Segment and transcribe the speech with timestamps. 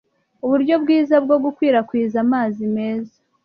[0.45, 3.15] uburyo bwiza bwo gukwirakwiza amazi meza